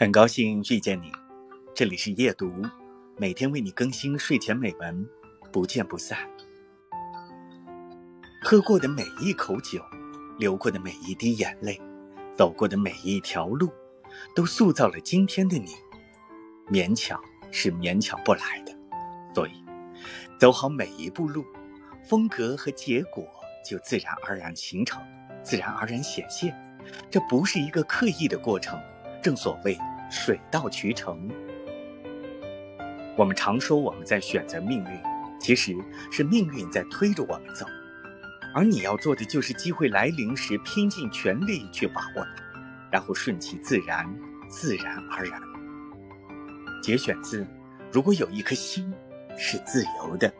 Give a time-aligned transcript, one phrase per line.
[0.00, 1.10] 很高兴遇见你，
[1.74, 2.52] 这里是夜读，
[3.16, 5.04] 每天为你更新睡前美文，
[5.52, 6.16] 不见不散。
[8.40, 9.82] 喝过的每一口酒，
[10.38, 11.80] 流过的每一滴眼泪，
[12.36, 13.72] 走过的每一条路，
[14.36, 15.72] 都塑造了今天的你。
[16.70, 18.72] 勉强是勉强不来的，
[19.34, 19.64] 所以
[20.38, 21.44] 走好每一步路，
[22.08, 23.26] 风格和结果
[23.68, 25.02] 就自然而然形成，
[25.42, 26.56] 自然而然显现。
[27.10, 28.80] 这不是一个刻意的过程。
[29.22, 29.78] 正所谓
[30.10, 31.28] 水到渠成。
[33.16, 35.00] 我们常说我们在选择命运，
[35.40, 35.74] 其实
[36.10, 37.66] 是命运在推着我们走，
[38.54, 42.26] 而你要做的就是机会来临时拼尽全力去把握，
[42.90, 44.08] 然后顺其自然，
[44.48, 45.40] 自然而然。
[46.82, 47.46] 节选自：
[47.92, 48.92] 如果有一颗心
[49.36, 50.32] 是自由的。